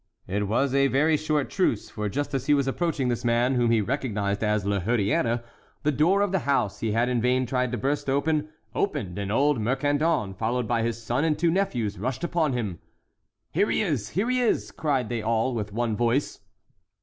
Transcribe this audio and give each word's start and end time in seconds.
It 0.25 0.47
was 0.47 0.73
a 0.73 0.87
very 0.87 1.15
short 1.15 1.51
truce, 1.51 1.91
for 1.91 2.09
just 2.09 2.33
as 2.33 2.47
he 2.47 2.55
was 2.55 2.67
approaching 2.67 3.07
this 3.07 3.23
man, 3.23 3.53
whom 3.53 3.69
he 3.69 3.81
recognized 3.81 4.43
as 4.43 4.65
La 4.65 4.79
Hurière, 4.79 5.43
the 5.83 5.91
door 5.91 6.23
of 6.23 6.31
the 6.31 6.39
house 6.39 6.79
he 6.79 6.93
had 6.93 7.07
in 7.07 7.21
vain 7.21 7.45
tried 7.45 7.71
to 7.71 7.77
burst 7.77 8.09
in, 8.09 8.49
opened, 8.73 9.19
and 9.19 9.31
old 9.31 9.59
Mercandon, 9.61 10.33
followed 10.33 10.67
by 10.67 10.81
his 10.81 10.99
son 11.03 11.23
and 11.23 11.37
two 11.37 11.51
nephews, 11.51 11.99
rushed 11.99 12.23
upon 12.23 12.53
him. 12.53 12.79
"Here 13.51 13.69
he 13.69 13.83
is! 13.83 14.09
here 14.09 14.27
he 14.31 14.39
is!" 14.41 14.71
cried 14.71 15.07
they 15.07 15.21
all, 15.21 15.53
with 15.53 15.71
one 15.71 15.95
voice. 15.95 16.39